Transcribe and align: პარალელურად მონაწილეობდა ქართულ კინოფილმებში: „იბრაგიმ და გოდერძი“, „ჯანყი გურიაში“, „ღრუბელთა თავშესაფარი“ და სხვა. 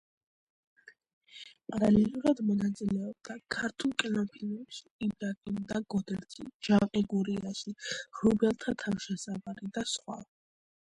პარალელურად 1.71 2.39
მონაწილეობდა 2.45 3.35
ქართულ 3.55 3.93
კინოფილმებში: 4.03 4.83
„იბრაგიმ 5.07 5.59
და 5.73 5.81
გოდერძი“, 5.95 6.47
„ჯანყი 6.69 7.03
გურიაში“, 7.13 7.75
„ღრუბელთა 8.21 8.75
თავშესაფარი“ 8.85 9.71
და 9.77 9.85
სხვა. 9.97 10.19